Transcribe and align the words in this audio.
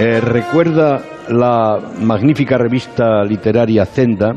Eh, 0.00 0.20
recuerda 0.20 1.00
la 1.28 1.78
magnífica 2.00 2.58
revista 2.58 3.22
literaria 3.22 3.84
Zenda, 3.86 4.34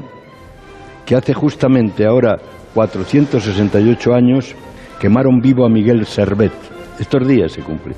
que 1.06 1.16
hace 1.16 1.34
justamente 1.34 2.06
ahora 2.06 2.38
468 2.76 4.14
años 4.14 4.56
quemaron 5.00 5.40
vivo 5.40 5.66
a 5.66 5.70
Miguel 5.70 6.06
Servet. 6.06 6.52
Estos 7.00 7.28
días 7.28 7.52
se 7.52 7.62
cumple. 7.62 7.96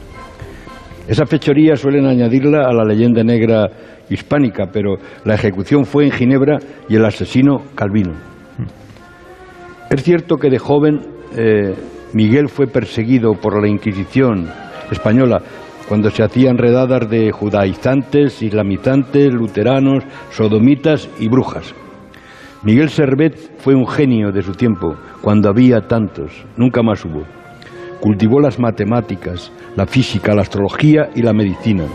Esa 1.07 1.25
fechoría 1.25 1.75
suelen 1.75 2.05
añadirla 2.05 2.67
a 2.67 2.73
la 2.73 2.85
leyenda 2.85 3.23
negra 3.23 3.69
hispánica, 4.09 4.67
pero 4.71 4.95
la 5.25 5.35
ejecución 5.35 5.85
fue 5.85 6.05
en 6.05 6.11
Ginebra 6.11 6.59
y 6.87 6.95
el 6.95 7.05
asesino 7.05 7.63
Calvino. 7.75 8.13
Es 9.89 10.03
cierto 10.03 10.37
que 10.37 10.49
de 10.49 10.59
joven 10.59 11.01
eh, 11.35 11.73
Miguel 12.13 12.49
fue 12.49 12.67
perseguido 12.67 13.33
por 13.33 13.61
la 13.61 13.67
Inquisición 13.67 14.47
española 14.91 15.41
cuando 15.87 16.09
se 16.09 16.23
hacían 16.23 16.57
redadas 16.57 17.09
de 17.09 17.31
judaizantes, 17.31 18.41
islamizantes, 18.41 19.33
luteranos, 19.33 20.03
sodomitas 20.31 21.07
y 21.19 21.29
brujas. 21.29 21.73
Miguel 22.63 22.89
Servet 22.89 23.35
fue 23.59 23.75
un 23.75 23.87
genio 23.87 24.31
de 24.31 24.41
su 24.41 24.51
tiempo, 24.51 24.95
cuando 25.21 25.49
había 25.49 25.87
tantos, 25.87 26.31
nunca 26.57 26.81
más 26.81 27.05
hubo. 27.05 27.23
Cultivó 28.01 28.41
las 28.41 28.59
matemáticas, 28.59 29.51
la 29.75 29.85
física, 29.85 30.35
la 30.35 30.41
astrología 30.41 31.09
y 31.15 31.21
la 31.21 31.33
medicina, 31.33 31.85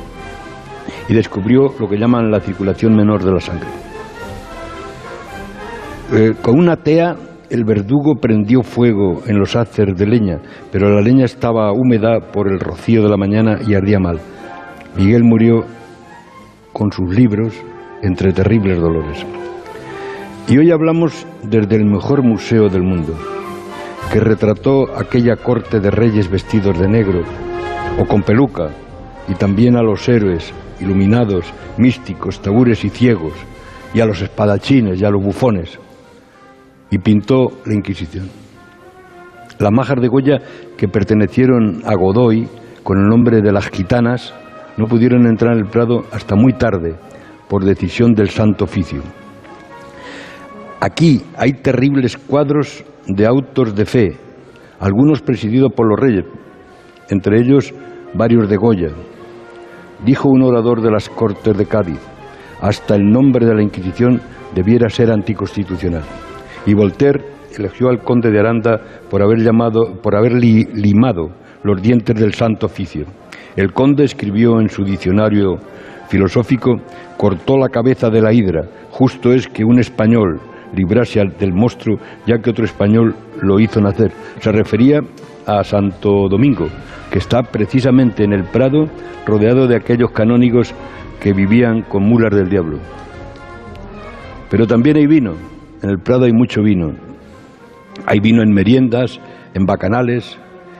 y 1.08 1.14
descubrió 1.14 1.74
lo 1.78 1.88
que 1.88 1.98
llaman 1.98 2.30
la 2.30 2.40
circulación 2.40 2.96
menor 2.96 3.22
de 3.22 3.32
la 3.32 3.40
sangre. 3.40 3.68
Eh, 6.14 6.34
con 6.40 6.58
una 6.58 6.76
tea 6.76 7.16
el 7.52 7.64
verdugo 7.64 8.14
prendió 8.14 8.62
fuego 8.62 9.20
en 9.26 9.38
los 9.38 9.56
haces 9.56 9.94
de 9.94 10.06
leña, 10.06 10.38
pero 10.72 10.88
la 10.88 11.02
leña 11.02 11.26
estaba 11.26 11.70
húmeda 11.70 12.32
por 12.32 12.50
el 12.50 12.58
rocío 12.58 13.02
de 13.02 13.10
la 13.10 13.18
mañana 13.18 13.58
y 13.68 13.74
ardía 13.74 13.98
mal. 13.98 14.18
Miguel 14.96 15.22
murió 15.22 15.66
con 16.72 16.90
sus 16.90 17.14
libros 17.14 17.52
entre 18.02 18.32
terribles 18.32 18.80
dolores. 18.80 19.26
Y 20.48 20.56
hoy 20.56 20.70
hablamos 20.70 21.26
desde 21.42 21.76
el 21.76 21.84
mejor 21.84 22.22
museo 22.22 22.70
del 22.70 22.84
mundo, 22.84 23.14
que 24.10 24.20
retrató 24.20 24.86
aquella 24.96 25.36
corte 25.36 25.78
de 25.78 25.90
reyes 25.90 26.30
vestidos 26.30 26.78
de 26.78 26.88
negro 26.88 27.20
o 28.00 28.06
con 28.06 28.22
peluca, 28.22 28.70
y 29.28 29.34
también 29.34 29.76
a 29.76 29.82
los 29.82 30.08
héroes, 30.08 30.54
iluminados, 30.80 31.52
místicos, 31.76 32.40
tabures 32.40 32.82
y 32.82 32.88
ciegos, 32.88 33.34
y 33.92 34.00
a 34.00 34.06
los 34.06 34.22
espadachines 34.22 34.98
y 34.98 35.04
a 35.04 35.10
los 35.10 35.22
bufones 35.22 35.78
y 36.92 36.98
pintó 36.98 37.48
la 37.64 37.74
Inquisición. 37.74 38.28
Las 39.58 39.72
majas 39.72 39.96
de 40.00 40.08
Goya 40.08 40.38
que 40.76 40.88
pertenecieron 40.88 41.82
a 41.86 41.94
Godoy 41.94 42.46
con 42.82 42.98
el 42.98 43.08
nombre 43.08 43.40
de 43.40 43.50
las 43.50 43.70
gitanas 43.70 44.34
no 44.76 44.86
pudieron 44.86 45.26
entrar 45.26 45.54
en 45.54 45.60
el 45.60 45.70
Prado 45.70 46.04
hasta 46.12 46.36
muy 46.36 46.52
tarde 46.52 46.94
por 47.48 47.64
decisión 47.64 48.12
del 48.12 48.28
Santo 48.28 48.64
Oficio. 48.64 49.00
Aquí 50.80 51.22
hay 51.38 51.54
terribles 51.54 52.18
cuadros 52.18 52.84
de 53.06 53.26
autos 53.26 53.74
de 53.74 53.86
fe, 53.86 54.16
algunos 54.78 55.22
presididos 55.22 55.72
por 55.74 55.88
los 55.88 55.98
reyes, 55.98 56.26
entre 57.08 57.40
ellos 57.40 57.72
varios 58.12 58.50
de 58.50 58.56
Goya. 58.56 58.88
Dijo 60.04 60.28
un 60.28 60.42
orador 60.42 60.82
de 60.82 60.90
las 60.90 61.08
Cortes 61.08 61.56
de 61.56 61.64
Cádiz, 61.64 62.00
hasta 62.60 62.96
el 62.96 63.10
nombre 63.10 63.46
de 63.46 63.54
la 63.54 63.62
Inquisición 63.62 64.20
debiera 64.54 64.90
ser 64.90 65.10
anticonstitucional 65.10 66.02
y 66.66 66.74
Voltaire 66.74 67.24
elogió 67.56 67.88
al 67.88 68.00
conde 68.00 68.30
de 68.30 68.38
Aranda 68.38 68.80
por 69.10 69.22
haber, 69.22 69.40
llamado, 69.40 70.00
por 70.02 70.16
haber 70.16 70.32
limado 70.32 71.30
los 71.62 71.80
dientes 71.82 72.16
del 72.18 72.34
santo 72.34 72.66
oficio. 72.66 73.06
El 73.56 73.72
conde 73.72 74.04
escribió 74.04 74.60
en 74.60 74.68
su 74.68 74.84
diccionario 74.84 75.58
filosófico, 76.08 76.76
cortó 77.16 77.56
la 77.58 77.68
cabeza 77.68 78.08
de 78.08 78.20
la 78.22 78.32
hidra, 78.32 78.62
justo 78.90 79.32
es 79.32 79.46
que 79.46 79.64
un 79.64 79.78
español 79.78 80.40
librase 80.74 81.22
del 81.38 81.52
monstruo, 81.52 81.98
ya 82.26 82.38
que 82.38 82.50
otro 82.50 82.64
español 82.64 83.14
lo 83.40 83.60
hizo 83.60 83.80
nacer. 83.80 84.12
Se 84.40 84.50
refería 84.52 85.00
a 85.46 85.62
Santo 85.64 86.28
Domingo, 86.28 86.68
que 87.10 87.18
está 87.18 87.42
precisamente 87.42 88.24
en 88.24 88.32
el 88.32 88.44
Prado, 88.44 88.86
rodeado 89.26 89.66
de 89.66 89.76
aquellos 89.76 90.10
canónigos 90.12 90.74
que 91.20 91.32
vivían 91.32 91.82
con 91.82 92.04
mulas 92.04 92.34
del 92.34 92.48
diablo. 92.48 92.78
Pero 94.50 94.66
también 94.66 94.96
hay 94.96 95.06
vino, 95.06 95.34
en 95.82 95.90
el 95.90 95.98
Prado 95.98 96.24
hay 96.24 96.32
mucho 96.32 96.62
vino. 96.62 96.94
Hay 98.06 98.20
vino 98.20 98.42
en 98.42 98.52
meriendas, 98.52 99.20
en 99.54 99.66
bacanales 99.66 100.38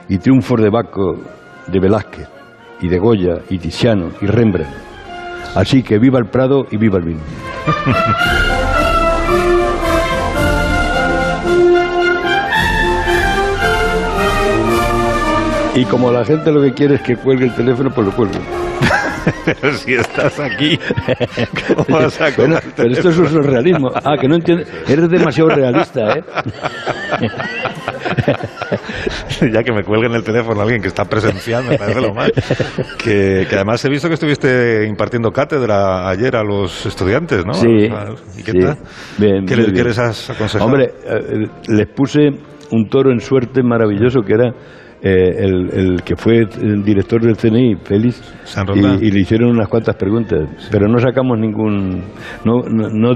y 0.09 0.17
triunfos 0.17 0.61
de 0.61 0.69
Baco, 0.69 1.17
de 1.67 1.79
Velázquez 1.79 2.27
y 2.81 2.87
de 2.87 2.99
Goya 2.99 3.41
y 3.49 3.57
Tiziano 3.57 4.09
y 4.21 4.25
Rembrandt. 4.25 4.73
Así 5.55 5.83
que 5.83 5.99
viva 5.99 6.19
el 6.19 6.25
Prado 6.25 6.65
y 6.71 6.77
viva 6.77 6.97
el 6.97 7.05
vino. 7.05 7.19
Y 15.75 15.85
como 15.85 16.11
la 16.11 16.23
gente 16.23 16.51
lo 16.51 16.61
que 16.61 16.71
quiere 16.71 16.95
es 16.95 17.01
que 17.01 17.15
cuelgue 17.15 17.45
el 17.45 17.55
teléfono, 17.55 17.89
pues 17.89 18.05
lo 18.05 18.15
cuelgo. 18.15 18.35
Pero 19.45 19.73
si 19.73 19.93
estás 19.93 20.39
aquí, 20.39 20.79
¿cómo 21.67 21.85
vas 21.99 22.19
a 22.21 22.29
bueno, 22.37 22.57
Pero 22.75 22.91
esto 22.91 23.09
es 23.09 23.17
un 23.17 23.27
surrealismo. 23.27 23.91
Ah, 23.93 24.15
que 24.19 24.27
no 24.27 24.35
entiendes. 24.35 24.67
Eres 24.87 25.09
demasiado 25.09 25.49
realista, 25.49 26.17
¿eh? 26.17 26.23
ya 29.53 29.63
que 29.63 29.71
me 29.71 29.83
cuelguen 29.83 30.13
el 30.13 30.23
teléfono 30.23 30.61
alguien 30.61 30.81
que 30.81 30.87
está 30.87 31.05
presenciando, 31.05 31.71
me 31.71 31.77
parece 31.77 32.01
lo 32.01 32.13
más. 32.13 32.31
Que, 32.97 33.45
que, 33.49 33.55
además 33.55 33.83
he 33.85 33.89
visto 33.89 34.07
que 34.07 34.15
estuviste 34.15 34.85
impartiendo 34.87 35.31
cátedra 35.31 36.09
ayer 36.09 36.35
a 36.35 36.43
los 36.43 36.85
estudiantes, 36.85 37.45
¿no? 37.45 37.53
Sí. 37.53 37.89
¿Y 38.37 38.43
qué 38.43 38.53
tal? 38.53 38.77
Bien, 39.17 39.45
¿Qué, 39.45 39.55
les, 39.55 39.71
¿Qué, 39.71 39.83
les, 39.83 39.99
has 39.99 40.29
aconsejado? 40.29 40.69
Hombre, 40.69 40.93
eh, 41.05 41.47
les 41.67 41.87
puse 41.87 42.29
un 42.71 42.87
toro 42.89 43.11
en 43.11 43.19
suerte 43.19 43.61
maravilloso 43.61 44.21
que 44.21 44.33
era 44.33 44.51
eh, 45.05 45.35
el, 45.37 46.01
que 46.03 46.15
fue 46.15 46.43
el 46.61 46.81
director 46.81 47.21
del 47.21 47.35
CNI, 47.35 47.75
Félix, 47.83 48.21
y, 49.01 49.11
le 49.11 49.19
hicieron 49.19 49.49
unas 49.49 49.67
cuantas 49.67 49.97
preguntas, 49.97 50.47
pero 50.71 50.87
no 50.87 50.97
sacamos 50.97 51.37
ningún... 51.37 52.03
No, 52.45 52.61
no, 52.63 53.15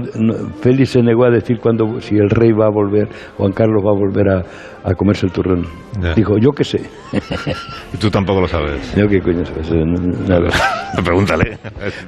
Félix 0.60 0.90
se 0.90 1.02
negó 1.02 1.24
a 1.24 1.30
decir 1.30 1.58
cuándo, 1.60 1.98
si 2.00 2.16
el 2.16 2.28
rey 2.28 2.52
va 2.52 2.66
a 2.66 2.70
volver, 2.70 3.08
Juan 3.38 3.52
Carlos 3.52 3.82
va 3.82 3.90
a 3.90 3.98
volver 3.98 4.28
a, 4.28 4.44
a 4.84 4.94
comerse 4.94 5.26
el 5.26 5.32
turrón. 5.32 5.64
Dijo, 6.14 6.38
yo 6.38 6.52
qué 6.52 6.64
sé. 6.64 6.80
y 7.92 7.96
tú 7.96 8.10
tampoco 8.10 8.42
lo 8.42 8.48
sabes. 8.48 8.94
Yo 8.94 9.08
qué 9.08 9.20
coño 9.20 9.44
sabes. 9.44 9.70
Nada. 10.28 10.48
Pregúntale. 11.04 11.58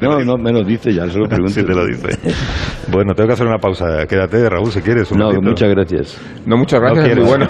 no, 0.00 0.20
no, 0.20 0.36
me 0.36 0.52
lo 0.52 0.62
dice 0.62 0.92
ya, 0.92 1.08
se 1.08 1.18
lo 1.18 1.26
pregunto. 1.26 1.52
sí 1.54 1.64
te 1.64 1.74
lo 1.74 1.86
dice. 1.86 2.18
Bueno, 2.90 3.14
tengo 3.14 3.28
que 3.28 3.34
hacer 3.34 3.46
una 3.46 3.58
pausa. 3.58 4.04
Quédate, 4.08 4.48
Raúl, 4.48 4.72
si 4.72 4.80
quieres. 4.82 5.12
no, 5.12 5.30
muchas 5.40 5.68
gracias. 5.70 6.20
No, 6.44 6.56
muchas 6.56 6.80
gracias. 6.80 7.16
muy 7.16 7.24
bueno. 7.26 7.46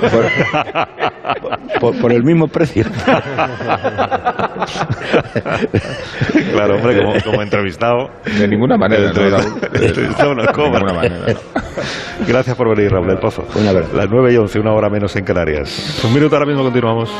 Por, 1.81 1.99
por, 1.99 2.12
el 2.12 2.23
mismo 2.25 2.47
precio. 2.47 2.84
claro, 6.53 6.77
hombre, 6.77 6.99
como, 6.99 7.15
como, 7.25 7.43
entrevistado. 7.43 8.11
De 8.39 8.47
ninguna 8.49 8.77
manera. 8.77 9.12
De 9.12 9.87
entrevistado 9.87 10.34
no 10.34 10.45
cobra. 10.53 10.81
De 10.81 10.84
ninguna 10.84 10.93
manera. 10.93 11.27
Gracias 12.26 12.56
por 12.56 12.74
venir, 12.74 12.92
Raúl 12.92 13.06
del 13.06 13.18
Pozo. 13.18 13.46
Una. 13.54 13.72
Las 13.72 14.08
9 14.08 14.32
y 14.32 14.36
11, 14.36 14.58
una 14.58 14.72
hora 14.72 14.88
menos 14.88 15.14
en 15.16 15.24
Canarias. 15.24 16.02
Un 16.04 16.14
minuto 16.14 16.36
ahora 16.36 16.46
mismo 16.46 16.62
continuamos. 16.62 17.10